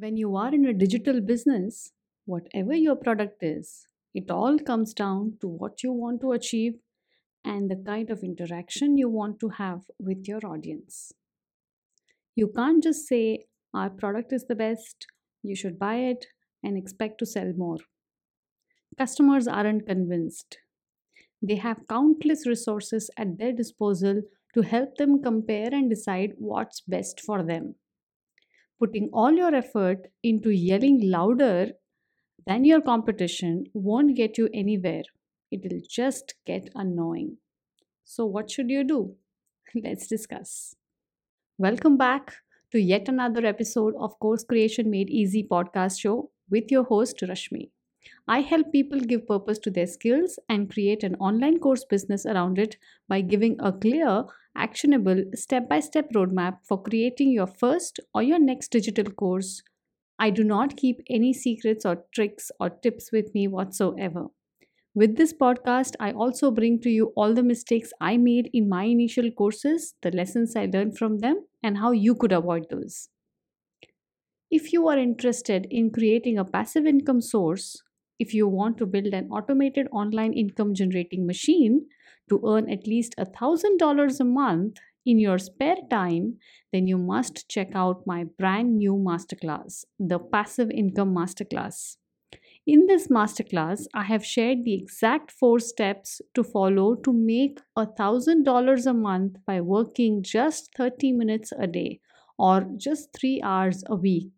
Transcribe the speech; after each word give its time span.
When 0.00 0.16
you 0.16 0.34
are 0.36 0.54
in 0.54 0.64
a 0.64 0.72
digital 0.72 1.20
business, 1.20 1.92
whatever 2.24 2.72
your 2.72 2.96
product 2.96 3.42
is, 3.42 3.86
it 4.14 4.30
all 4.30 4.58
comes 4.58 4.94
down 4.94 5.36
to 5.42 5.46
what 5.46 5.82
you 5.82 5.92
want 5.92 6.22
to 6.22 6.32
achieve 6.32 6.76
and 7.44 7.70
the 7.70 7.76
kind 7.76 8.08
of 8.08 8.22
interaction 8.24 8.96
you 8.96 9.10
want 9.10 9.38
to 9.40 9.50
have 9.50 9.82
with 9.98 10.26
your 10.26 10.40
audience. 10.46 11.12
You 12.34 12.48
can't 12.48 12.82
just 12.82 13.06
say, 13.08 13.44
Our 13.74 13.90
product 13.90 14.32
is 14.32 14.46
the 14.46 14.54
best, 14.54 15.06
you 15.42 15.54
should 15.54 15.78
buy 15.78 15.96
it, 15.96 16.28
and 16.62 16.78
expect 16.78 17.18
to 17.18 17.26
sell 17.26 17.52
more. 17.54 17.80
Customers 18.96 19.46
aren't 19.46 19.86
convinced. 19.86 20.56
They 21.42 21.56
have 21.56 21.86
countless 21.90 22.46
resources 22.46 23.10
at 23.18 23.36
their 23.36 23.52
disposal 23.52 24.22
to 24.54 24.62
help 24.62 24.96
them 24.96 25.22
compare 25.22 25.68
and 25.70 25.90
decide 25.90 26.36
what's 26.38 26.80
best 26.80 27.20
for 27.20 27.42
them. 27.42 27.74
Putting 28.80 29.10
all 29.12 29.32
your 29.32 29.54
effort 29.54 30.08
into 30.24 30.50
yelling 30.50 31.08
louder 31.08 31.72
than 32.46 32.64
your 32.64 32.80
competition 32.80 33.66
won't 33.74 34.16
get 34.16 34.38
you 34.38 34.48
anywhere. 34.52 35.02
It'll 35.52 35.80
just 35.88 36.34
get 36.46 36.68
annoying. 36.74 37.36
So, 38.04 38.26
what 38.26 38.50
should 38.50 38.70
you 38.70 38.82
do? 38.84 39.16
Let's 39.74 40.06
discuss. 40.08 40.74
Welcome 41.58 41.96
back 41.98 42.36
to 42.72 42.80
yet 42.80 43.08
another 43.08 43.44
episode 43.46 43.94
of 43.98 44.18
Course 44.18 44.44
Creation 44.44 44.90
Made 44.90 45.10
Easy 45.10 45.44
podcast 45.44 46.00
show 46.00 46.30
with 46.50 46.70
your 46.70 46.84
host 46.84 47.18
Rashmi. 47.22 47.70
I 48.30 48.40
help 48.40 48.72
people 48.72 49.00
give 49.00 49.26
purpose 49.26 49.58
to 49.58 49.70
their 49.70 49.86
skills 49.86 50.38
and 50.48 50.70
create 50.72 51.02
an 51.04 51.16
online 51.16 51.58
course 51.58 51.84
business 51.84 52.24
around 52.24 52.58
it 52.58 52.78
by 53.08 53.20
giving 53.20 53.56
a 53.60 53.72
clear, 53.72 54.24
actionable, 54.56 55.24
step 55.34 55.68
by 55.68 55.80
step 55.80 56.10
roadmap 56.14 56.60
for 56.64 56.82
creating 56.82 57.30
your 57.32 57.46
first 57.46 58.00
or 58.14 58.22
your 58.22 58.38
next 58.38 58.68
digital 58.68 59.12
course. 59.12 59.62
I 60.18 60.30
do 60.30 60.44
not 60.44 60.78
keep 60.78 61.02
any 61.10 61.34
secrets 61.34 61.84
or 61.84 62.06
tricks 62.14 62.50
or 62.60 62.70
tips 62.70 63.12
with 63.12 63.34
me 63.34 63.48
whatsoever. 63.48 64.28
With 64.94 65.16
this 65.16 65.32
podcast, 65.32 65.96
I 66.00 66.12
also 66.12 66.50
bring 66.52 66.80
to 66.82 66.90
you 66.90 67.12
all 67.16 67.34
the 67.34 67.42
mistakes 67.42 67.92
I 68.00 68.16
made 68.16 68.50
in 68.52 68.68
my 68.68 68.84
initial 68.84 69.30
courses, 69.32 69.94
the 70.02 70.12
lessons 70.12 70.56
I 70.56 70.66
learned 70.66 70.98
from 70.98 71.18
them, 71.18 71.46
and 71.62 71.78
how 71.78 71.92
you 71.92 72.14
could 72.14 72.32
avoid 72.32 72.70
those. 72.70 73.08
If 74.50 74.72
you 74.72 74.86
are 74.88 74.98
interested 74.98 75.66
in 75.70 75.90
creating 75.90 76.38
a 76.38 76.44
passive 76.44 76.86
income 76.86 77.20
source, 77.20 77.82
if 78.20 78.34
you 78.34 78.46
want 78.46 78.76
to 78.78 78.86
build 78.86 79.14
an 79.14 79.28
automated 79.30 79.88
online 79.90 80.32
income 80.34 80.74
generating 80.74 81.26
machine 81.26 81.86
to 82.28 82.40
earn 82.46 82.70
at 82.70 82.86
least 82.86 83.14
$1,000 83.18 84.20
a 84.20 84.24
month 84.24 84.76
in 85.06 85.18
your 85.18 85.38
spare 85.38 85.78
time, 85.90 86.36
then 86.72 86.86
you 86.86 86.98
must 86.98 87.48
check 87.48 87.70
out 87.74 88.06
my 88.06 88.24
brand 88.38 88.76
new 88.76 88.94
masterclass, 88.94 89.84
the 89.98 90.18
Passive 90.18 90.70
Income 90.70 91.14
Masterclass. 91.14 91.96
In 92.66 92.86
this 92.86 93.08
masterclass, 93.08 93.86
I 93.94 94.04
have 94.04 94.24
shared 94.24 94.64
the 94.64 94.74
exact 94.74 95.32
four 95.32 95.58
steps 95.58 96.20
to 96.34 96.44
follow 96.44 96.94
to 96.96 97.12
make 97.12 97.58
$1,000 97.76 98.86
a 98.86 98.94
month 98.94 99.36
by 99.46 99.60
working 99.62 100.22
just 100.22 100.70
30 100.76 101.12
minutes 101.12 101.52
a 101.58 101.66
day 101.66 102.00
or 102.38 102.66
just 102.76 103.12
3 103.18 103.40
hours 103.42 103.82
a 103.88 103.96
week. 103.96 104.30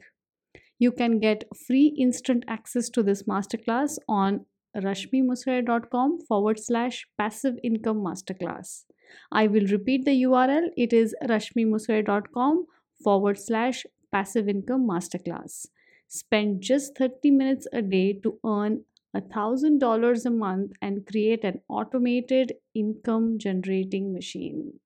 You 0.78 0.92
can 0.92 1.18
get 1.18 1.44
free 1.66 1.94
instant 1.98 2.44
access 2.48 2.88
to 2.90 3.02
this 3.02 3.24
masterclass 3.24 3.98
on 4.08 4.46
rashmimusre.com 4.76 6.18
forward 6.26 6.58
slash 6.58 7.06
passive 7.18 7.56
income 7.62 7.98
masterclass. 7.98 8.84
I 9.30 9.46
will 9.46 9.66
repeat 9.66 10.04
the 10.04 10.22
URL. 10.22 10.68
It 10.76 10.92
is 10.92 11.14
rashmimusre.com 11.22 12.66
forward 13.02 13.38
slash 13.38 13.84
passive 14.10 14.48
income 14.48 14.88
masterclass. 14.88 15.66
Spend 16.08 16.62
just 16.62 16.96
30 16.96 17.30
minutes 17.30 17.66
a 17.72 17.82
day 17.82 18.14
to 18.22 18.38
earn 18.44 18.84
$1,000 19.16 20.26
a 20.26 20.30
month 20.30 20.72
and 20.80 21.06
create 21.06 21.44
an 21.44 21.60
automated 21.68 22.54
income 22.74 23.38
generating 23.38 24.12
machine. 24.12 24.80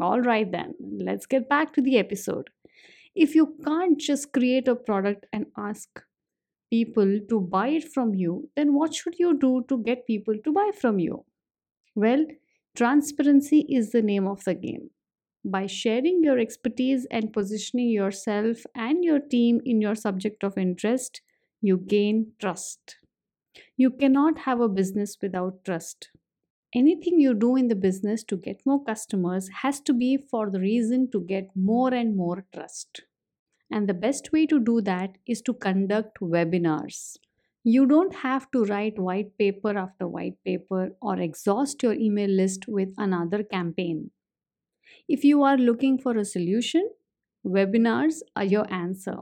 All 0.00 0.20
right, 0.20 0.50
then, 0.50 0.74
let's 0.80 1.26
get 1.26 1.48
back 1.48 1.72
to 1.74 1.80
the 1.80 1.98
episode. 1.98 2.50
If 3.14 3.34
you 3.34 3.56
can't 3.64 3.98
just 3.98 4.32
create 4.32 4.68
a 4.68 4.76
product 4.76 5.26
and 5.32 5.46
ask 5.56 6.02
people 6.70 7.20
to 7.28 7.40
buy 7.40 7.68
it 7.68 7.92
from 7.92 8.14
you, 8.14 8.50
then 8.56 8.74
what 8.74 8.94
should 8.94 9.18
you 9.18 9.38
do 9.38 9.64
to 9.68 9.78
get 9.82 10.06
people 10.06 10.34
to 10.44 10.52
buy 10.52 10.70
from 10.78 10.98
you? 10.98 11.24
Well, 11.94 12.26
transparency 12.76 13.66
is 13.68 13.92
the 13.92 14.02
name 14.02 14.26
of 14.26 14.44
the 14.44 14.54
game. 14.54 14.90
By 15.44 15.66
sharing 15.66 16.22
your 16.24 16.38
expertise 16.38 17.06
and 17.10 17.32
positioning 17.32 17.90
yourself 17.90 18.64
and 18.74 19.04
your 19.04 19.20
team 19.20 19.60
in 19.64 19.80
your 19.80 19.94
subject 19.94 20.44
of 20.44 20.58
interest, 20.58 21.22
you 21.60 21.78
gain 21.78 22.32
trust. 22.40 22.96
You 23.76 23.90
cannot 23.90 24.40
have 24.40 24.60
a 24.60 24.68
business 24.68 25.16
without 25.22 25.64
trust. 25.64 26.10
Anything 26.74 27.20
you 27.20 27.34
do 27.34 27.56
in 27.56 27.68
the 27.68 27.76
business 27.76 28.24
to 28.24 28.36
get 28.36 28.66
more 28.66 28.82
customers 28.82 29.48
has 29.62 29.80
to 29.82 29.92
be 29.92 30.16
for 30.16 30.50
the 30.50 30.60
reason 30.60 31.10
to 31.12 31.20
get 31.20 31.48
more 31.54 31.94
and 31.94 32.16
more 32.16 32.44
trust. 32.52 33.02
And 33.70 33.88
the 33.88 33.94
best 33.94 34.32
way 34.32 34.46
to 34.46 34.58
do 34.58 34.80
that 34.82 35.16
is 35.26 35.40
to 35.42 35.54
conduct 35.54 36.18
webinars. 36.20 37.16
You 37.62 37.86
don't 37.86 38.14
have 38.16 38.50
to 38.50 38.64
write 38.64 38.98
white 38.98 39.38
paper 39.38 39.78
after 39.78 40.06
white 40.08 40.36
paper 40.44 40.96
or 41.00 41.18
exhaust 41.18 41.82
your 41.82 41.94
email 41.94 42.28
list 42.28 42.66
with 42.68 42.92
another 42.98 43.42
campaign. 43.42 44.10
If 45.08 45.24
you 45.24 45.42
are 45.44 45.56
looking 45.56 45.98
for 45.98 46.16
a 46.18 46.24
solution, 46.24 46.90
webinars 47.46 48.20
are 48.36 48.44
your 48.44 48.70
answer. 48.72 49.18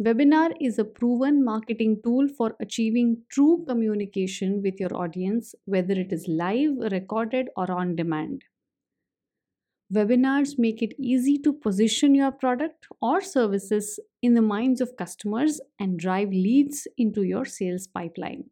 Webinar 0.00 0.54
is 0.60 0.78
a 0.78 0.84
proven 0.84 1.44
marketing 1.44 2.00
tool 2.04 2.28
for 2.28 2.54
achieving 2.60 3.24
true 3.30 3.64
communication 3.66 4.62
with 4.62 4.78
your 4.78 4.94
audience, 4.96 5.56
whether 5.64 5.94
it 5.94 6.12
is 6.12 6.28
live, 6.28 6.76
recorded, 6.92 7.48
or 7.56 7.68
on 7.70 7.96
demand. 7.96 8.42
Webinars 9.92 10.56
make 10.56 10.82
it 10.82 10.94
easy 11.00 11.36
to 11.38 11.52
position 11.52 12.14
your 12.14 12.30
product 12.30 12.86
or 13.02 13.20
services 13.20 13.98
in 14.22 14.34
the 14.34 14.42
minds 14.42 14.80
of 14.80 14.96
customers 14.96 15.60
and 15.80 15.98
drive 15.98 16.30
leads 16.30 16.86
into 16.96 17.22
your 17.22 17.44
sales 17.44 17.88
pipeline. 17.88 18.44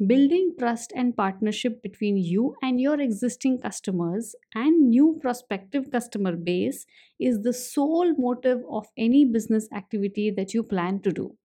Building 0.00 0.56
trust 0.58 0.92
and 0.96 1.16
partnership 1.16 1.80
between 1.80 2.16
you 2.16 2.56
and 2.60 2.80
your 2.80 3.00
existing 3.00 3.60
customers 3.60 4.34
and 4.52 4.90
new 4.90 5.18
prospective 5.22 5.92
customer 5.92 6.34
base 6.34 6.84
is 7.20 7.42
the 7.42 7.52
sole 7.52 8.12
motive 8.18 8.58
of 8.68 8.88
any 8.98 9.24
business 9.24 9.68
activity 9.72 10.32
that 10.32 10.52
you 10.52 10.64
plan 10.64 11.00
to 11.02 11.12
do. 11.12 11.36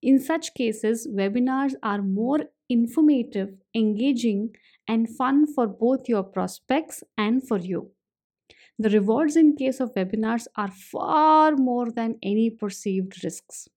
In 0.00 0.18
such 0.18 0.54
cases, 0.54 1.06
webinars 1.06 1.74
are 1.82 2.00
more 2.00 2.40
informative, 2.70 3.50
engaging, 3.74 4.56
and 4.88 5.14
fun 5.14 5.46
for 5.46 5.66
both 5.66 6.08
your 6.08 6.22
prospects 6.22 7.04
and 7.18 7.46
for 7.46 7.58
you. 7.58 7.90
The 8.78 8.88
rewards 8.88 9.36
in 9.36 9.56
case 9.56 9.78
of 9.78 9.92
webinars 9.92 10.46
are 10.56 10.70
far 10.70 11.54
more 11.56 11.90
than 11.92 12.18
any 12.22 12.48
perceived 12.48 13.22
risks. 13.22 13.68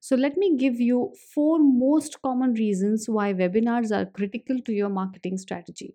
So, 0.00 0.16
let 0.16 0.36
me 0.36 0.56
give 0.56 0.80
you 0.80 1.14
four 1.34 1.58
most 1.58 2.20
common 2.22 2.54
reasons 2.54 3.08
why 3.08 3.32
webinars 3.34 3.90
are 3.94 4.06
critical 4.06 4.60
to 4.60 4.72
your 4.72 4.88
marketing 4.88 5.38
strategy. 5.38 5.94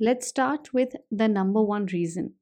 Let's 0.00 0.26
start 0.26 0.74
with 0.74 0.96
the 1.10 1.28
number 1.28 1.62
one 1.62 1.86
reason. 1.86 2.34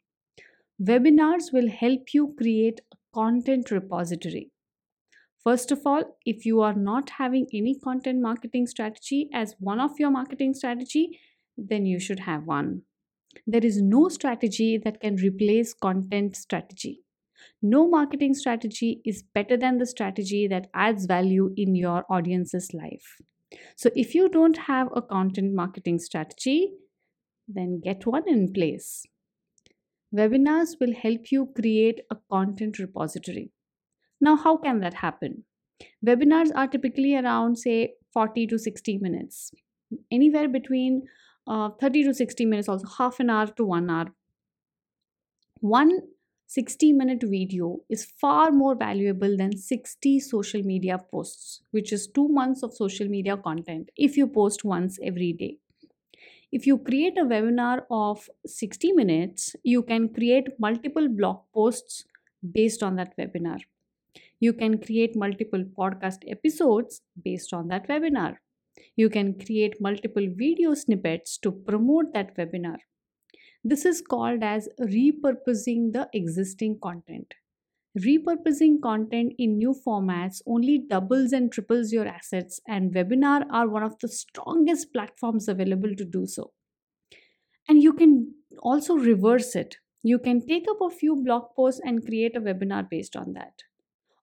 Webinars 0.83 1.53
will 1.53 1.69
help 1.69 2.15
you 2.15 2.35
create 2.39 2.81
a 2.93 2.97
content 3.15 3.71
repository. 3.71 4.51
First 5.45 5.73
of 5.73 5.87
all, 5.87 6.19
if 6.25 6.47
you 6.47 6.61
are 6.61 6.75
not 6.75 7.11
having 7.11 7.47
any 7.53 7.79
content 7.79 8.21
marketing 8.21 8.67
strategy 8.67 9.29
as 9.33 9.57
one 9.59 9.81
of 9.81 9.99
your 9.99 10.11
marketing 10.11 10.55
strategy, 10.55 11.19
then 11.57 11.85
you 11.85 11.99
should 11.99 12.21
have 12.21 12.45
one. 12.45 12.83
There 13.47 13.65
is 13.65 13.83
no 13.83 14.09
strategy 14.09 14.79
that 14.79 15.01
can 15.01 15.17
replace 15.17 15.75
content 15.75 16.37
strategy. 16.37 17.03
No 17.61 17.89
marketing 17.89 18.35
strategy 18.35 19.01
is 19.05 19.23
better 19.35 19.57
than 19.57 19.79
the 19.79 19.87
strategy 19.87 20.47
that 20.49 20.69
adds 20.75 21.07
value 21.07 21.53
in 21.57 21.75
your 21.75 22.05
audience's 22.11 22.73
life. 22.75 23.19
So, 23.77 23.91
if 23.95 24.15
you 24.15 24.29
don't 24.29 24.57
have 24.57 24.89
a 24.95 25.03
content 25.03 25.55
marketing 25.55 25.99
strategy, 25.99 26.73
then 27.47 27.81
get 27.83 28.07
one 28.07 28.29
in 28.29 28.53
place. 28.53 29.05
Webinars 30.15 30.77
will 30.81 30.95
help 30.95 31.31
you 31.31 31.49
create 31.59 32.01
a 32.11 32.17
content 32.31 32.79
repository. 32.79 33.51
Now, 34.21 34.37
how 34.37 34.57
can 34.57 34.81
that 34.81 34.95
happen? 34.95 35.45
Webinars 36.07 36.51
are 36.55 36.69
typically 36.69 37.17
around, 37.17 37.57
say, 37.57 37.95
40 38.13 38.47
to 38.49 38.59
60 38.59 38.99
minutes, 38.99 39.53
anywhere 40.11 40.49
between 40.49 41.03
uh, 41.47 41.71
30 41.81 42.05
to 42.05 42.15
60 42.15 42.45
minutes, 42.47 42.69
also 42.69 42.87
half 42.99 43.21
an 43.21 43.31
hour 43.31 43.47
to 43.47 43.65
one 43.65 43.91
hour. 43.91 44.07
One 45.61 46.01
60 46.53 46.93
minute 46.93 47.23
video 47.23 47.79
is 47.89 48.05
far 48.05 48.51
more 48.53 48.75
valuable 48.75 49.39
than 49.39 49.57
60 49.57 50.21
social 50.21 50.63
media 50.63 50.99
posts, 50.99 51.63
which 51.71 51.95
is 51.95 52.07
two 52.07 52.29
months 52.29 52.63
of 52.63 52.75
social 52.75 53.09
media 53.09 53.39
content 53.39 53.89
if 53.97 54.19
you 54.19 54.27
post 54.27 54.63
once 54.63 54.99
every 55.03 55.33
day. 55.33 55.57
If 56.51 56.67
you 56.67 56.77
create 56.77 57.17
a 57.17 57.25
webinar 57.25 57.85
of 57.91 58.29
60 58.45 58.93
minutes, 58.93 59.57
you 59.63 59.83
can 59.83 60.11
create 60.11 60.49
multiple 60.59 61.09
blog 61.09 61.39
posts 61.55 62.05
based 62.53 62.83
on 62.83 62.97
that 62.97 63.17
webinar. 63.17 63.61
You 64.39 64.53
can 64.53 64.79
create 64.79 65.17
multiple 65.17 65.65
podcast 65.79 66.19
episodes 66.27 67.01
based 67.25 67.55
on 67.55 67.69
that 67.69 67.89
webinar. 67.89 68.37
You 68.95 69.09
can 69.09 69.39
create 69.41 69.81
multiple 69.81 70.27
video 70.37 70.75
snippets 70.75 71.39
to 71.39 71.51
promote 71.51 72.13
that 72.13 72.37
webinar. 72.37 72.77
This 73.65 73.85
is 73.85 74.01
called 74.01 74.43
as 74.45 74.69
repurposing 74.81 75.93
the 75.93 76.09
existing 76.13 76.79
content. 76.81 77.35
Repurposing 77.99 78.81
content 78.83 79.35
in 79.39 79.59
new 79.59 79.75
formats 79.87 80.43
only 80.47 80.79
doubles 80.79 81.33
and 81.33 81.51
triples 81.53 81.93
your 81.93 82.07
assets, 82.07 82.61
and 82.69 82.93
webinar 82.95 83.47
are 83.51 83.69
one 83.69 83.83
of 83.83 83.99
the 84.01 84.09
strongest 84.09 84.93
platforms 84.93 85.49
available 85.49 85.95
to 85.97 86.05
do 86.05 86.27
so. 86.27 86.53
And 87.69 87.83
you 87.83 87.93
can 87.93 88.35
also 88.61 88.97
reverse 88.97 89.57
it. 89.57 89.79
You 90.03 90.19
can 90.19 90.47
take 90.47 90.67
up 90.71 90.81
a 90.81 90.91
few 90.91 91.17
blog 91.17 91.55
posts 91.57 91.81
and 91.85 92.05
create 92.05 92.37
a 92.37 92.41
webinar 92.41 92.89
based 92.89 93.17
on 93.17 93.33
that. 93.35 93.65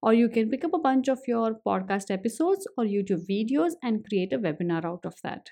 Or 0.02 0.14
you 0.14 0.30
can 0.30 0.50
pick 0.50 0.64
up 0.64 0.74
a 0.74 0.80
bunch 0.80 1.08
of 1.10 1.20
your 1.28 1.60
podcast 1.66 2.12
episodes 2.12 2.68
or 2.78 2.86
YouTube 2.86 3.28
videos 3.28 3.74
and 3.84 4.06
create 4.08 4.34
a 4.34 4.40
webinar 4.40 4.86
out 4.86 5.06
of 5.06 5.16
that. 5.24 5.52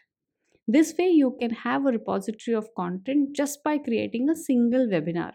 This 0.68 0.94
way, 0.98 1.10
you 1.10 1.38
can 1.40 1.52
have 1.52 1.86
a 1.86 1.92
repository 1.92 2.56
of 2.56 2.74
content 2.76 3.34
just 3.34 3.64
by 3.64 3.78
creating 3.78 4.30
a 4.30 4.36
single 4.36 4.86
webinar. 4.86 5.34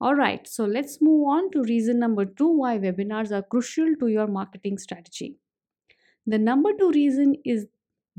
Alright, 0.00 0.46
so 0.46 0.64
let's 0.64 0.98
move 1.00 1.26
on 1.26 1.50
to 1.50 1.62
reason 1.62 1.98
number 1.98 2.24
two 2.24 2.48
why 2.48 2.78
webinars 2.78 3.32
are 3.32 3.42
crucial 3.42 3.94
to 3.98 4.08
your 4.08 4.26
marketing 4.26 4.78
strategy. 4.78 5.36
The 6.26 6.38
number 6.38 6.70
two 6.78 6.90
reason 6.90 7.36
is 7.44 7.66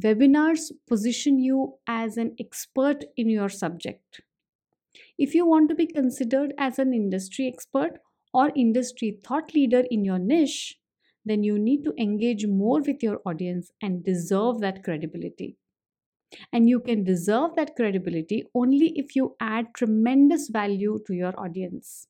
webinars 0.01 0.71
position 0.87 1.39
you 1.39 1.75
as 1.87 2.17
an 2.17 2.35
expert 2.39 3.05
in 3.15 3.29
your 3.29 3.49
subject. 3.49 4.21
If 5.17 5.35
you 5.35 5.45
want 5.45 5.69
to 5.69 5.75
be 5.75 5.87
considered 5.87 6.53
as 6.57 6.79
an 6.79 6.93
industry 6.93 7.47
expert 7.47 7.99
or 8.33 8.51
industry 8.55 9.19
thought 9.23 9.53
leader 9.53 9.83
in 9.89 10.03
your 10.03 10.19
niche, 10.19 10.77
then 11.25 11.43
you 11.43 11.57
need 11.59 11.83
to 11.83 11.93
engage 11.97 12.45
more 12.45 12.81
with 12.81 13.01
your 13.01 13.21
audience 13.25 13.71
and 13.81 14.03
deserve 14.03 14.59
that 14.61 14.83
credibility. 14.83 15.57
And 16.51 16.69
you 16.69 16.79
can 16.79 17.03
deserve 17.03 17.55
that 17.55 17.75
credibility 17.75 18.45
only 18.53 18.97
if 18.97 19.15
you 19.15 19.35
add 19.39 19.73
tremendous 19.73 20.49
value 20.49 20.99
to 21.07 21.13
your 21.13 21.39
audience. 21.39 22.07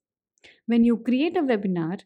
When 0.68 0.84
you 0.84 0.98
create 0.98 1.38
a 1.38 1.42
webinar, 1.44 2.04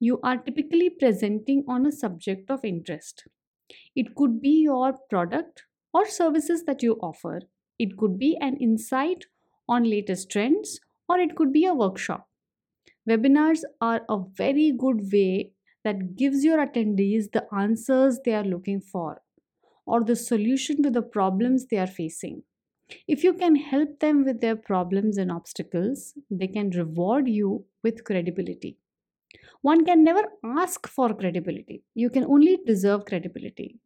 you 0.00 0.20
are 0.22 0.38
typically 0.38 0.90
presenting 0.90 1.64
on 1.68 1.86
a 1.86 1.92
subject 1.92 2.50
of 2.50 2.64
interest. 2.64 3.26
It 3.96 4.14
could 4.16 4.40
be 4.42 4.62
your 4.62 4.94
product 5.10 5.66
or 5.94 6.06
services 6.06 6.64
that 6.64 6.82
you 6.82 6.94
offer. 7.02 7.42
It 7.78 7.96
could 7.98 8.18
be 8.18 8.36
an 8.38 8.56
insight 8.58 9.26
on 9.68 9.84
latest 9.84 10.30
trends 10.30 10.80
or 11.08 11.18
it 11.18 11.36
could 11.36 11.52
be 11.52 11.66
a 11.66 11.74
workshop. 11.74 12.28
Webinars 13.08 13.62
are 13.80 14.04
a 14.10 14.18
very 14.18 14.72
good 14.72 15.12
way 15.12 15.54
that 15.84 16.16
gives 16.16 16.44
your 16.44 16.58
attendees 16.58 17.32
the 17.32 17.46
answers 17.54 18.20
they 18.24 18.34
are 18.34 18.44
looking 18.44 18.80
for 18.82 19.22
or 19.86 20.02
the 20.04 20.16
solution 20.16 20.82
to 20.82 20.90
the 20.90 21.02
problems 21.02 21.66
they 21.66 21.78
are 21.78 21.86
facing. 21.86 22.42
If 23.08 23.24
you 23.24 23.32
can 23.34 23.56
help 23.56 24.00
them 24.00 24.24
with 24.24 24.40
their 24.40 24.56
problems 24.56 25.16
and 25.18 25.32
obstacles, 25.32 26.14
they 26.30 26.48
can 26.48 26.70
reward 26.70 27.28
you 27.28 27.66
with 27.82 28.04
credibility. 28.04 28.78
One 29.62 29.84
can 29.84 30.04
never 30.04 30.24
ask 30.44 30.86
for 30.86 31.14
credibility. 31.14 31.82
You 31.94 32.10
can 32.10 32.24
only 32.24 32.58
deserve 32.66 33.06
credibility. 33.06 33.80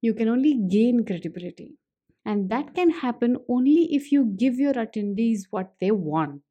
You 0.00 0.14
can 0.14 0.28
only 0.28 0.54
gain 0.68 1.04
credibility. 1.04 1.76
And 2.24 2.50
that 2.50 2.74
can 2.74 2.90
happen 2.90 3.38
only 3.48 3.94
if 3.94 4.12
you 4.12 4.24
give 4.24 4.58
your 4.58 4.74
attendees 4.74 5.44
what 5.50 5.74
they 5.80 5.90
want. 5.90 6.42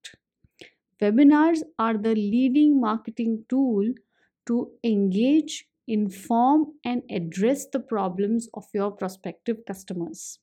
Webinars 1.02 1.62
are 1.78 1.98
the 1.98 2.16
leading 2.16 2.80
marketing 2.82 3.46
tool 3.50 3.94
to 4.48 4.72
engage 4.84 5.68
inform 5.88 6.74
and 6.86 7.04
address 7.10 7.66
the 7.68 7.80
problems 7.80 8.50
of 8.54 8.66
your 8.74 8.92
prospective 8.92 9.58
customers. 9.68 10.40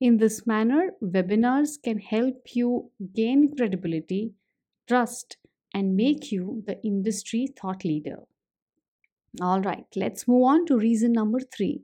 In 0.00 0.18
this 0.18 0.46
manner, 0.46 0.90
webinars 1.02 1.82
can 1.82 1.98
help 1.98 2.54
you 2.54 2.90
gain 3.14 3.54
credibility, 3.56 4.32
trust, 4.86 5.36
and 5.72 5.96
make 5.96 6.30
you 6.30 6.62
the 6.66 6.80
industry 6.84 7.48
thought 7.60 7.84
leader. 7.84 8.18
All 9.42 9.60
right, 9.60 9.86
let's 9.96 10.28
move 10.28 10.44
on 10.44 10.66
to 10.66 10.78
reason 10.78 11.12
number 11.12 11.40
three. 11.40 11.82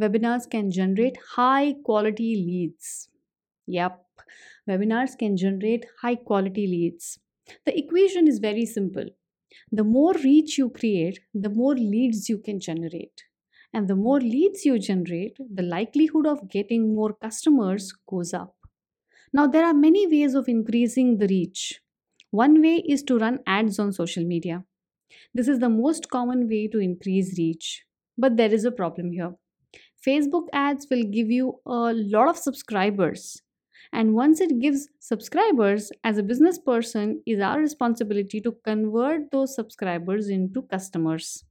Webinars 0.00 0.48
can 0.48 0.70
generate 0.70 1.18
high 1.36 1.74
quality 1.84 2.34
leads. 2.36 3.10
Yep, 3.66 4.02
webinars 4.68 5.18
can 5.18 5.36
generate 5.36 5.84
high 6.00 6.14
quality 6.14 6.66
leads. 6.66 7.18
The 7.66 7.78
equation 7.78 8.26
is 8.26 8.38
very 8.38 8.64
simple 8.64 9.06
the 9.70 9.84
more 9.84 10.14
reach 10.14 10.58
you 10.58 10.70
create, 10.70 11.20
the 11.34 11.50
more 11.50 11.74
leads 11.74 12.28
you 12.28 12.38
can 12.38 12.60
generate. 12.60 13.24
And 13.72 13.88
the 13.88 13.96
more 13.96 14.20
leads 14.20 14.64
you 14.64 14.78
generate, 14.78 15.36
the 15.54 15.62
likelihood 15.62 16.26
of 16.26 16.50
getting 16.50 16.94
more 16.94 17.14
customers 17.14 17.92
goes 18.08 18.34
up. 18.34 18.54
Now, 19.32 19.46
there 19.46 19.64
are 19.64 19.74
many 19.74 20.06
ways 20.06 20.34
of 20.34 20.48
increasing 20.48 21.18
the 21.18 21.26
reach. 21.26 21.80
One 22.30 22.60
way 22.62 22.82
is 22.86 23.02
to 23.04 23.18
run 23.18 23.40
ads 23.46 23.78
on 23.78 23.92
social 23.92 24.24
media. 24.24 24.64
This 25.34 25.48
is 25.48 25.58
the 25.58 25.68
most 25.68 26.10
common 26.10 26.48
way 26.48 26.68
to 26.68 26.78
increase 26.78 27.38
reach. 27.38 27.84
But 28.16 28.36
there 28.36 28.52
is 28.52 28.64
a 28.64 28.70
problem 28.70 29.12
here. 29.12 29.34
Facebook 30.06 30.46
ads 30.52 30.86
will 30.90 31.04
give 31.04 31.30
you 31.30 31.60
a 31.66 31.92
lot 31.94 32.28
of 32.28 32.36
subscribers, 32.36 33.41
and 33.92 34.14
once 34.14 34.40
it 34.40 34.60
gives 34.60 34.88
subscribers, 35.00 35.90
as 36.04 36.18
a 36.18 36.22
business 36.22 36.58
person, 36.58 37.22
is 37.26 37.40
our 37.40 37.58
responsibility 37.58 38.40
to 38.40 38.56
convert 38.64 39.30
those 39.30 39.54
subscribers 39.54 40.28
into 40.28 40.62
customers. 40.62 41.44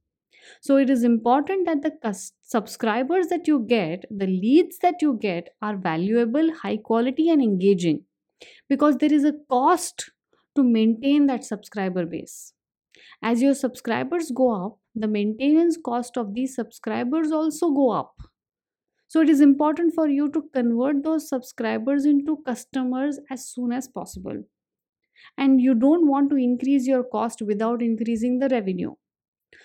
So 0.60 0.76
it 0.76 0.90
is 0.90 1.04
important 1.04 1.66
that 1.66 1.82
the 1.82 2.18
subscribers 2.42 3.28
that 3.28 3.46
you 3.46 3.64
get, 3.68 4.04
the 4.10 4.26
leads 4.26 4.78
that 4.78 4.96
you 5.00 5.18
get, 5.20 5.50
are 5.60 5.76
valuable, 5.76 6.52
high 6.52 6.78
quality, 6.78 7.28
and 7.30 7.42
engaging 7.42 8.04
because 8.68 8.96
there 8.96 9.12
is 9.12 9.24
a 9.24 9.34
cost 9.48 10.10
to 10.56 10.62
maintain 10.62 11.26
that 11.26 11.44
subscriber 11.44 12.06
base. 12.06 12.52
As 13.22 13.40
your 13.40 13.54
subscribers 13.54 14.32
go 14.34 14.66
up, 14.66 14.78
the 14.94 15.08
maintenance 15.08 15.78
cost 15.82 16.16
of 16.16 16.34
these 16.34 16.54
subscribers 16.54 17.30
also 17.30 17.70
go 17.70 17.90
up. 17.90 18.14
So 19.12 19.20
it 19.20 19.28
is 19.28 19.42
important 19.42 19.92
for 19.94 20.08
you 20.08 20.30
to 20.30 20.40
convert 20.54 21.02
those 21.04 21.28
subscribers 21.28 22.06
into 22.06 22.38
customers 22.46 23.18
as 23.30 23.46
soon 23.46 23.70
as 23.70 23.86
possible. 23.86 24.42
And 25.36 25.60
you 25.60 25.74
don't 25.74 26.08
want 26.08 26.30
to 26.30 26.36
increase 26.36 26.86
your 26.86 27.04
cost 27.04 27.42
without 27.42 27.82
increasing 27.82 28.38
the 28.38 28.48
revenue. 28.48 28.94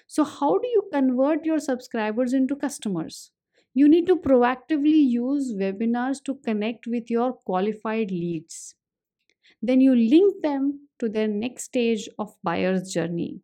So, 0.06 0.26
how 0.26 0.58
do 0.58 0.68
you 0.68 0.84
convert 0.92 1.46
your 1.46 1.60
subscribers 1.60 2.34
into 2.34 2.58
customers? 2.58 3.32
You 3.74 3.88
need 3.88 4.06
to 4.08 4.18
proactively 4.18 5.01
use 5.12 5.54
webinars 5.56 6.22
to 6.25 6.36
connect 6.46 6.86
with 6.86 7.10
your 7.10 7.32
qualified 7.32 8.12
leads. 8.12 8.75
Then 9.62 9.80
you 9.80 9.96
link 9.96 10.44
them 10.44 10.89
to 11.00 11.08
their 11.08 11.30
next 11.30 11.63
stage 11.63 12.10
of 12.20 12.36
buyer's 12.44 12.92
journey. 12.92 13.39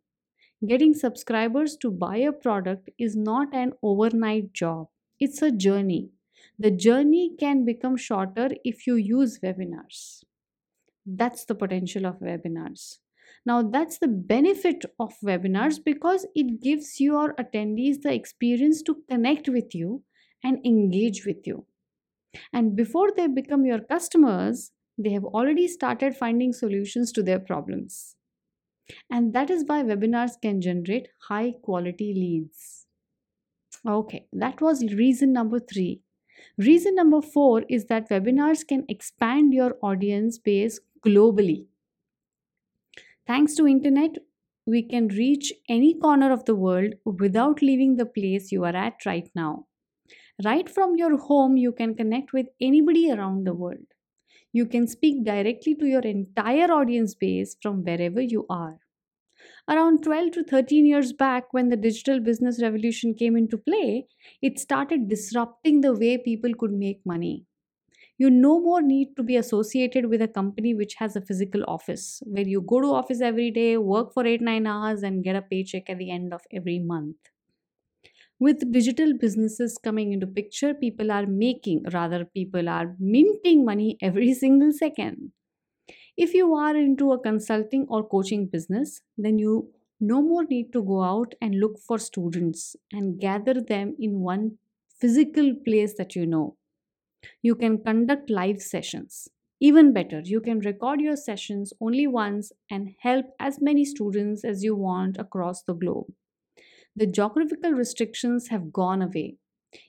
Getting 0.67 0.95
subscribers 0.95 1.77
to 1.77 1.89
buy 1.89 2.17
a 2.17 2.33
product 2.33 2.89
is 2.99 3.15
not 3.15 3.55
an 3.55 3.71
overnight 3.81 4.51
job. 4.51 4.89
It's 5.19 5.41
a 5.41 5.51
journey. 5.51 6.11
The 6.59 6.71
journey 6.71 7.35
can 7.39 7.65
become 7.65 7.97
shorter 7.97 8.49
if 8.63 8.85
you 8.87 8.95
use 8.95 9.39
webinars. 9.39 10.23
That's 11.05 11.45
the 11.45 11.55
potential 11.55 12.05
of 12.05 12.19
webinars. 12.19 12.99
Now, 13.45 13.63
that's 13.63 13.99
the 13.99 14.07
benefit 14.07 14.85
of 14.99 15.13
webinars 15.23 15.83
because 15.83 16.27
it 16.35 16.61
gives 16.61 16.99
your 17.01 17.33
attendees 17.35 18.01
the 18.01 18.13
experience 18.13 18.81
to 18.83 19.03
connect 19.09 19.49
with 19.49 19.75
you 19.75 20.03
and 20.43 20.65
engage 20.65 21.25
with 21.25 21.47
you. 21.47 21.65
And 22.53 22.75
before 22.75 23.11
they 23.11 23.27
become 23.27 23.65
your 23.65 23.81
customers, 23.81 24.71
they 24.97 25.11
have 25.11 25.25
already 25.25 25.67
started 25.67 26.15
finding 26.17 26.53
solutions 26.53 27.11
to 27.13 27.23
their 27.23 27.39
problems. 27.39 28.17
And 29.09 29.33
that 29.33 29.49
is 29.49 29.65
why 29.65 29.83
webinars 29.83 30.41
can 30.41 30.61
generate 30.61 31.09
high 31.29 31.53
quality 31.53 32.13
leads. 32.13 32.82
Okay, 33.87 34.27
that 34.33 34.59
was 34.59 34.93
reason 34.93 35.31
number 35.31 35.59
three. 35.59 36.01
Reason 36.57 36.95
number 36.95 37.21
four 37.21 37.63
is 37.69 37.85
that 37.85 38.09
webinars 38.09 38.67
can 38.67 38.85
expand 38.89 39.53
your 39.53 39.77
audience 39.81 40.37
base 40.37 40.79
globally. 41.05 41.67
Thanks 43.27 43.55
to 43.55 43.67
internet, 43.67 44.17
we 44.65 44.81
can 44.81 45.09
reach 45.09 45.51
any 45.67 45.93
corner 45.93 46.31
of 46.31 46.45
the 46.45 46.55
world 46.55 46.93
without 47.03 47.61
leaving 47.61 47.97
the 47.97 48.05
place 48.05 48.51
you 48.51 48.63
are 48.63 48.75
at 48.75 49.05
right 49.05 49.29
now. 49.35 49.67
Right 50.45 50.69
from 50.69 50.95
your 50.97 51.17
home, 51.17 51.57
you 51.57 51.71
can 51.73 51.95
connect 51.95 52.33
with 52.33 52.49
anybody 52.61 53.11
around 53.11 53.45
the 53.45 53.53
world. 53.55 53.87
You 54.53 54.67
can 54.67 54.87
speak 54.87 55.25
directly 55.25 55.75
to 55.75 55.87
your 55.87 56.01
entire 56.01 56.71
audience 56.71 57.15
base 57.15 57.57
from 57.61 57.83
wherever 57.83 58.21
you 58.21 58.45
are 58.49 58.79
around 59.69 60.03
12 60.03 60.31
to 60.31 60.43
13 60.43 60.85
years 60.85 61.11
back 61.13 61.51
when 61.53 61.69
the 61.69 61.77
digital 61.85 62.19
business 62.19 62.61
revolution 62.61 63.13
came 63.21 63.35
into 63.41 63.57
play 63.57 64.07
it 64.41 64.59
started 64.59 65.07
disrupting 65.09 65.81
the 65.81 65.93
way 66.03 66.17
people 66.17 66.53
could 66.63 66.73
make 66.85 67.05
money 67.15 67.35
You 68.23 68.29
no 68.33 68.51
more 68.65 68.81
need 68.87 69.09
to 69.17 69.23
be 69.27 69.35
associated 69.39 70.05
with 70.11 70.21
a 70.25 70.27
company 70.37 70.71
which 70.79 70.95
has 71.01 71.15
a 71.19 71.21
physical 71.29 71.63
office 71.75 72.05
where 72.37 72.47
you 72.53 72.61
go 72.71 72.79
to 72.85 72.91
office 72.99 73.21
every 73.29 73.47
day, 73.57 73.69
work 73.91 74.13
for 74.17 74.25
8 74.31 74.45
9 74.49 74.67
hours 74.73 75.03
and 75.09 75.23
get 75.27 75.39
a 75.41 75.43
paycheck 75.53 75.91
at 75.95 75.99
the 76.03 76.09
end 76.17 76.35
of 76.39 76.47
every 76.61 76.77
month. 76.93 77.31
With 78.37 78.71
digital 78.71 79.17
businesses 79.17 79.79
coming 79.79 80.13
into 80.13 80.27
picture, 80.27 80.75
people 80.75 81.11
are 81.11 81.25
making 81.25 81.85
rather 81.91 82.25
people 82.25 82.69
are 82.69 82.95
minting 82.99 83.65
money 83.65 83.97
every 84.01 84.33
single 84.43 84.71
second. 84.71 85.31
If 86.17 86.33
you 86.33 86.53
are 86.55 86.75
into 86.75 87.11
a 87.11 87.19
consulting 87.19 87.85
or 87.89 88.03
coaching 88.07 88.47
business, 88.47 89.01
then 89.17 89.39
you 89.39 89.71
no 89.99 90.21
more 90.21 90.43
need 90.43 90.73
to 90.73 90.83
go 90.83 91.03
out 91.03 91.33
and 91.41 91.59
look 91.59 91.79
for 91.79 91.97
students 91.99 92.75
and 92.91 93.19
gather 93.19 93.61
them 93.61 93.95
in 93.99 94.19
one 94.21 94.57
physical 94.99 95.55
place 95.65 95.95
that 95.97 96.15
you 96.15 96.25
know. 96.25 96.57
You 97.41 97.55
can 97.55 97.83
conduct 97.83 98.29
live 98.29 98.61
sessions. 98.61 99.29
Even 99.59 99.93
better, 99.93 100.21
you 100.23 100.41
can 100.41 100.59
record 100.59 100.99
your 101.01 101.15
sessions 101.15 101.73
only 101.79 102.07
once 102.07 102.51
and 102.69 102.95
help 102.99 103.27
as 103.39 103.61
many 103.61 103.85
students 103.85 104.43
as 104.43 104.63
you 104.63 104.75
want 104.75 105.17
across 105.17 105.63
the 105.63 105.73
globe. 105.73 106.13
The 106.95 107.07
geographical 107.07 107.71
restrictions 107.71 108.49
have 108.49 108.73
gone 108.73 109.01
away. 109.01 109.37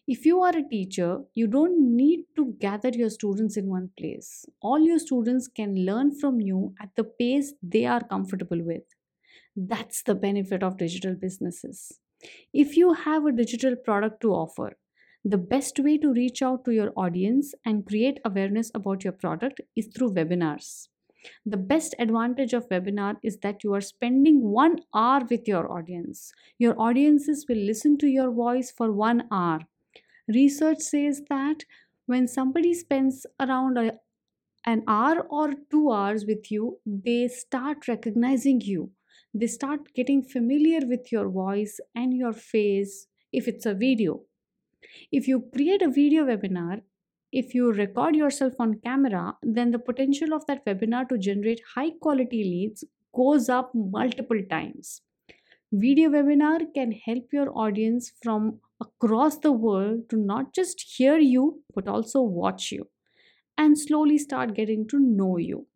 If 0.07 0.25
you 0.25 0.41
are 0.41 0.57
a 0.57 0.69
teacher, 0.69 1.21
you 1.35 1.47
don't 1.47 1.97
need 1.97 2.25
to 2.37 2.55
gather 2.61 2.89
your 2.89 3.11
students 3.11 3.57
in 3.57 3.67
one 3.67 3.91
place. 3.99 4.47
All 4.61 4.81
your 4.81 4.99
students 4.99 5.49
can 5.49 5.85
learn 5.85 6.19
from 6.19 6.41
you 6.41 6.75
at 6.81 6.91
the 6.97 7.05
pace 7.05 7.53
they 7.63 7.85
are 7.85 8.03
comfortable 8.03 8.63
with. 8.63 8.83
That's 9.57 10.03
the 10.03 10.15
benefit 10.15 10.63
of 10.63 10.79
digital 10.79 11.15
businesses. 11.15 12.01
If 12.53 12.77
you 12.77 12.95
have 12.95 13.27
a 13.27 13.33
digital 13.33 13.77
product 13.77 14.21
to 14.23 14.33
offer, 14.33 14.77
the 15.25 15.39
best 15.39 15.79
way 15.79 15.97
to 15.99 16.13
reach 16.13 16.43
out 16.43 16.65
to 16.65 16.73
your 16.73 16.93
audience 16.97 17.55
and 17.65 17.87
create 17.87 18.21
awareness 18.25 18.71
about 18.75 19.05
your 19.05 19.13
product 19.13 19.61
is 19.75 19.87
through 19.87 20.13
webinars. 20.15 20.89
The 21.47 21.57
best 21.57 21.95
advantage 21.99 22.53
of 22.53 22.69
webinar 22.69 23.17
is 23.23 23.39
that 23.39 23.65
you 23.65 23.73
are 23.75 23.81
spending 23.81 24.43
1 24.43 24.81
hour 24.95 25.23
with 25.31 25.49
your 25.49 25.73
audience. 25.73 26.33
Your 26.59 26.79
audiences 26.79 27.47
will 27.49 27.57
listen 27.57 27.97
to 27.99 28.07
your 28.07 28.31
voice 28.31 28.71
for 28.71 28.93
1 28.93 29.29
hour. 29.31 29.61
Research 30.29 30.81
says 30.81 31.23
that 31.29 31.65
when 32.07 32.29
somebody 32.29 32.75
spends 32.75 33.27
around 33.41 33.79
a, 33.79 33.95
an 34.65 34.83
hour 34.87 35.21
or 35.31 35.53
2 35.71 35.91
hours 35.91 36.25
with 36.27 36.51
you, 36.51 36.79
they 36.87 37.29
start 37.29 37.89
recognizing 37.89 38.61
you. 38.61 38.91
They 39.33 39.47
start 39.47 39.93
getting 39.95 40.23
familiar 40.23 40.81
with 40.87 41.11
your 41.11 41.29
voice 41.29 41.81
and 41.95 42.15
your 42.15 42.33
face 42.33 43.07
if 43.33 43.49
it's 43.49 43.67
a 43.67 43.75
video 43.75 44.21
if 45.11 45.29
you 45.29 45.45
create 45.55 45.83
a 45.83 45.91
video 45.91 46.25
webinar, 46.25 46.83
if 47.33 47.55
you 47.55 47.73
record 47.73 48.15
yourself 48.15 48.55
on 48.59 48.81
camera, 48.85 49.37
then 49.43 49.71
the 49.71 49.79
potential 49.79 50.35
of 50.35 50.47
that 50.47 50.65
webinar 50.65 51.09
to 51.09 51.19
generate 51.19 51.61
high 51.75 51.91
quality 51.91 52.45
leads 52.45 52.85
goes 53.15 53.49
up 53.49 53.73
multiple 53.75 54.41
times. 54.51 55.03
Video 55.73 56.11
webinar 56.11 56.73
can 56.75 56.93
help 56.93 57.33
your 57.33 57.51
audience 57.59 58.13
from 58.23 58.61
across 59.05 59.39
the 59.39 59.53
world 59.53 60.09
to 60.11 60.17
not 60.17 60.55
just 60.55 60.85
hear 60.97 61.19
you 61.19 61.63
but 61.75 61.89
also 61.89 62.23
watch 62.23 62.73
you 62.73 62.89
and 63.59 63.79
slowly 63.79 64.19
start 64.19 64.55
getting 64.55 64.87
to 64.89 64.99
know 64.99 65.37
you. 65.39 65.67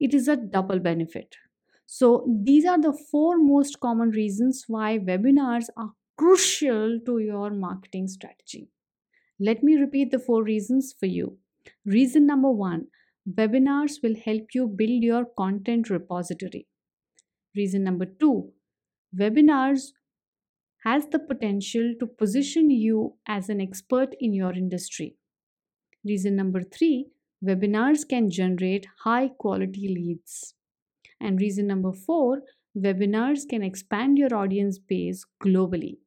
It 0.00 0.14
is 0.14 0.28
a 0.28 0.36
double 0.36 0.78
benefit. 0.78 1.36
So, 1.86 2.26
these 2.42 2.64
are 2.64 2.80
the 2.80 2.92
four 2.92 3.36
most 3.38 3.80
common 3.80 4.10
reasons 4.10 4.64
why 4.68 4.98
webinars 4.98 5.68
are 5.76 5.92
crucial 6.16 6.98
to 7.06 7.18
your 7.18 7.50
marketing 7.50 8.08
strategy. 8.08 8.68
Let 9.40 9.62
me 9.62 9.76
repeat 9.76 10.10
the 10.10 10.18
four 10.18 10.44
reasons 10.44 10.94
for 10.98 11.06
you. 11.06 11.38
Reason 11.84 12.26
number 12.26 12.50
one 12.50 12.88
webinars 13.28 14.02
will 14.02 14.16
help 14.16 14.54
you 14.54 14.68
build 14.68 15.02
your 15.02 15.26
content 15.38 15.90
repository. 15.90 16.66
Reason 17.56 17.84
number 17.84 18.06
two 18.06 18.52
webinars 19.16 19.92
has 20.84 21.08
the 21.08 21.18
potential 21.18 21.94
to 21.98 22.06
position 22.06 22.70
you 22.70 23.16
as 23.26 23.48
an 23.48 23.60
expert 23.60 24.14
in 24.20 24.32
your 24.32 24.52
industry. 24.52 25.16
Reason 26.04 26.36
number 26.36 26.62
three 26.62 27.10
webinars 27.44 28.08
can 28.08 28.30
generate 28.30 28.86
high 29.04 29.28
quality 29.28 29.88
leads. 29.88 30.54
And 31.20 31.40
reason 31.40 31.66
number 31.66 31.92
four 31.92 32.42
webinars 32.76 33.48
can 33.48 33.62
expand 33.62 34.18
your 34.18 34.34
audience 34.34 34.78
base 34.78 35.26
globally. 35.42 35.98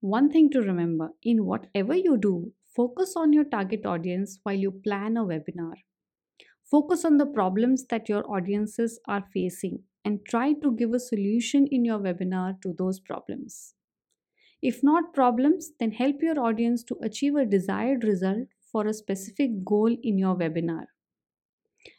One 0.00 0.28
thing 0.28 0.50
to 0.50 0.60
remember 0.60 1.12
in 1.22 1.44
whatever 1.44 1.94
you 1.94 2.16
do, 2.16 2.52
focus 2.66 3.14
on 3.16 3.32
your 3.32 3.44
target 3.44 3.86
audience 3.86 4.40
while 4.42 4.56
you 4.56 4.72
plan 4.72 5.16
a 5.16 5.24
webinar. 5.24 5.74
Focus 6.64 7.04
on 7.04 7.18
the 7.18 7.26
problems 7.26 7.86
that 7.86 8.08
your 8.08 8.30
audiences 8.30 9.00
are 9.08 9.24
facing 9.32 9.84
and 10.04 10.24
try 10.26 10.52
to 10.54 10.74
give 10.74 10.92
a 10.92 11.00
solution 11.00 11.66
in 11.66 11.84
your 11.84 11.98
webinar 11.98 12.60
to 12.62 12.72
those 12.72 13.00
problems. 13.00 13.74
If 14.62 14.82
not 14.84 15.14
problems, 15.14 15.72
then 15.80 15.92
help 15.92 16.22
your 16.22 16.38
audience 16.40 16.84
to 16.84 16.98
achieve 17.02 17.34
a 17.36 17.46
desired 17.46 18.04
result 18.04 18.48
for 18.72 18.86
a 18.86 18.94
specific 18.94 19.64
goal 19.64 19.96
in 20.02 20.18
your 20.18 20.36
webinar. 20.36 20.86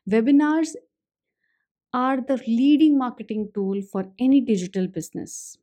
Webinars 0.05 0.75
are 1.93 2.19
the 2.21 2.37
leading 2.47 2.97
marketing 2.97 3.51
tool 3.53 3.81
for 3.91 4.11
any 4.19 4.41
digital 4.41 4.87
business 4.87 5.57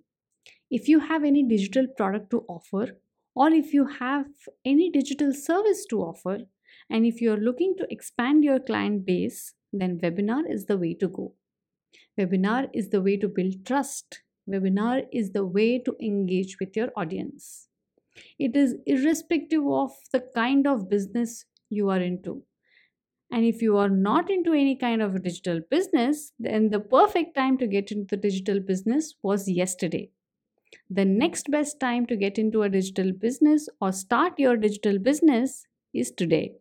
if 0.70 0.88
you 0.88 1.00
have 1.00 1.24
any 1.24 1.42
digital 1.44 1.86
product 1.98 2.30
to 2.30 2.44
offer 2.48 2.98
or 3.34 3.50
if 3.50 3.72
you 3.74 3.86
have 3.86 4.26
any 4.64 4.90
digital 4.90 5.32
service 5.34 5.86
to 5.86 6.00
offer 6.02 6.38
and 6.90 7.06
if 7.06 7.20
you're 7.20 7.44
looking 7.48 7.74
to 7.78 7.86
expand 7.92 8.44
your 8.44 8.60
client 8.60 9.04
base 9.06 9.54
then 9.72 9.98
webinar 10.00 10.42
is 10.50 10.66
the 10.66 10.78
way 10.78 10.94
to 10.94 11.08
go 11.08 11.34
webinar 12.18 12.68
is 12.72 12.90
the 12.90 13.02
way 13.02 13.16
to 13.16 13.28
build 13.28 13.64
trust. 13.66 14.22
Webinar 14.48 15.06
is 15.12 15.32
the 15.32 15.44
way 15.44 15.78
to 15.78 15.96
engage 16.00 16.58
with 16.60 16.76
your 16.76 16.90
audience. 16.96 17.68
It 18.38 18.56
is 18.56 18.76
irrespective 18.86 19.66
of 19.66 19.92
the 20.12 20.20
kind 20.34 20.66
of 20.66 20.88
business 20.88 21.44
you 21.68 21.90
are 21.90 22.00
into. 22.00 22.42
And 23.30 23.44
if 23.44 23.60
you 23.60 23.76
are 23.76 23.88
not 23.88 24.30
into 24.30 24.52
any 24.52 24.76
kind 24.76 25.02
of 25.02 25.22
digital 25.22 25.60
business 25.70 26.32
then 26.38 26.70
the 26.70 26.80
perfect 26.80 27.34
time 27.34 27.58
to 27.58 27.66
get 27.66 27.90
into 27.90 28.16
the 28.16 28.22
digital 28.22 28.60
business 28.60 29.14
was 29.22 29.48
yesterday. 29.48 30.10
The 30.90 31.04
next 31.04 31.50
best 31.50 31.80
time 31.80 32.06
to 32.06 32.16
get 32.16 32.38
into 32.38 32.62
a 32.62 32.68
digital 32.68 33.12
business 33.12 33.68
or 33.80 33.92
start 33.92 34.38
your 34.38 34.56
digital 34.56 34.98
business 34.98 35.66
is 35.92 36.10
today. 36.12 36.54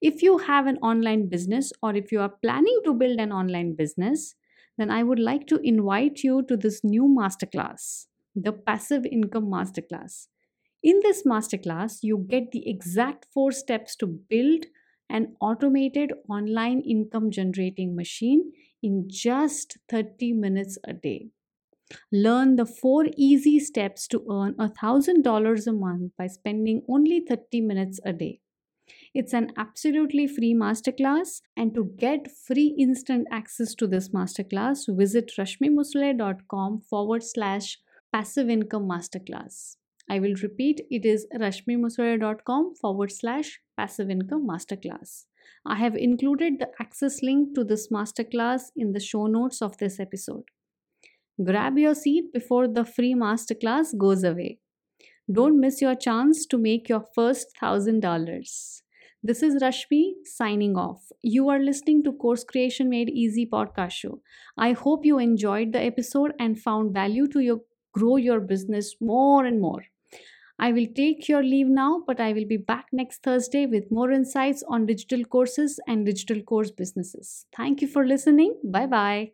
If 0.00 0.22
you 0.22 0.38
have 0.38 0.66
an 0.66 0.78
online 0.78 1.28
business 1.28 1.72
or 1.82 1.94
if 1.94 2.10
you 2.12 2.20
are 2.20 2.34
planning 2.42 2.80
to 2.84 2.94
build 2.94 3.20
an 3.20 3.32
online 3.32 3.74
business, 3.74 4.34
then 4.76 4.90
I 4.90 5.02
would 5.02 5.18
like 5.18 5.46
to 5.48 5.60
invite 5.62 6.22
you 6.22 6.42
to 6.44 6.56
this 6.56 6.84
new 6.84 7.04
masterclass, 7.04 8.06
the 8.34 8.52
Passive 8.52 9.04
Income 9.06 9.46
Masterclass. 9.46 10.28
In 10.82 11.00
this 11.02 11.24
masterclass, 11.24 11.98
you 12.02 12.26
get 12.28 12.52
the 12.52 12.68
exact 12.68 13.26
four 13.32 13.52
steps 13.52 13.96
to 13.96 14.06
build 14.06 14.66
an 15.10 15.36
automated 15.40 16.12
online 16.28 16.80
income 16.80 17.30
generating 17.30 17.96
machine 17.96 18.52
in 18.82 19.08
just 19.08 19.78
30 19.88 20.32
minutes 20.34 20.78
a 20.84 20.92
day. 20.92 21.30
Learn 22.12 22.56
the 22.56 22.66
four 22.66 23.06
easy 23.16 23.58
steps 23.58 24.06
to 24.08 24.24
earn 24.30 24.54
$1,000 24.58 25.66
a 25.66 25.72
month 25.72 26.12
by 26.18 26.26
spending 26.26 26.82
only 26.88 27.20
30 27.20 27.62
minutes 27.62 28.00
a 28.04 28.12
day. 28.12 28.40
It's 29.14 29.32
an 29.32 29.52
absolutely 29.56 30.26
free 30.26 30.54
masterclass, 30.54 31.40
and 31.56 31.74
to 31.74 31.92
get 31.98 32.28
free 32.46 32.74
instant 32.78 33.26
access 33.30 33.74
to 33.76 33.86
this 33.86 34.10
masterclass, 34.10 34.84
visit 34.88 35.32
rashmimusle.com 35.38 36.82
forward 36.82 37.22
slash 37.22 37.78
passive 38.12 38.48
income 38.48 38.88
masterclass. 38.88 39.76
I 40.10 40.18
will 40.20 40.34
repeat 40.42 40.80
it 40.90 41.04
is 41.04 41.26
rashmimusle.com 41.34 42.74
forward 42.76 43.12
slash 43.12 43.60
passive 43.76 44.10
income 44.10 44.46
masterclass. 44.48 45.24
I 45.66 45.76
have 45.76 45.96
included 45.96 46.58
the 46.58 46.68
access 46.80 47.22
link 47.22 47.54
to 47.54 47.64
this 47.64 47.88
masterclass 47.88 48.70
in 48.76 48.92
the 48.92 49.00
show 49.00 49.26
notes 49.26 49.60
of 49.60 49.76
this 49.78 50.00
episode. 50.00 50.44
Grab 51.44 51.78
your 51.78 51.94
seat 51.94 52.32
before 52.32 52.66
the 52.66 52.84
free 52.84 53.14
masterclass 53.14 53.96
goes 53.96 54.24
away. 54.24 54.58
Don't 55.30 55.60
miss 55.60 55.82
your 55.82 55.94
chance 55.94 56.46
to 56.46 56.56
make 56.56 56.88
your 56.88 57.04
first 57.14 57.48
$1000. 57.62 58.82
This 59.22 59.42
is 59.42 59.60
Rashmi 59.62 60.14
signing 60.24 60.76
off. 60.76 61.10
You 61.22 61.48
are 61.48 61.58
listening 61.58 62.02
to 62.04 62.12
Course 62.12 62.44
Creation 62.44 62.88
Made 62.88 63.08
Easy 63.10 63.46
podcast 63.46 63.92
show. 63.92 64.20
I 64.56 64.72
hope 64.72 65.04
you 65.04 65.18
enjoyed 65.18 65.72
the 65.72 65.82
episode 65.82 66.32
and 66.38 66.58
found 66.60 66.92
value 66.92 67.26
to 67.28 67.40
your 67.40 67.60
grow 67.92 68.16
your 68.16 68.40
business 68.40 68.94
more 69.00 69.44
and 69.44 69.60
more. 69.60 69.84
I 70.58 70.72
will 70.72 70.86
take 70.94 71.28
your 71.28 71.42
leave 71.42 71.68
now, 71.68 72.04
but 72.06 72.20
I 72.20 72.32
will 72.32 72.46
be 72.46 72.56
back 72.58 72.86
next 72.92 73.22
Thursday 73.22 73.66
with 73.66 73.90
more 73.90 74.10
insights 74.12 74.62
on 74.68 74.86
digital 74.86 75.24
courses 75.24 75.80
and 75.88 76.06
digital 76.06 76.42
course 76.42 76.70
businesses. 76.70 77.46
Thank 77.56 77.82
you 77.82 77.88
for 77.88 78.06
listening. 78.06 78.58
Bye 78.64 78.86
bye. 78.86 79.32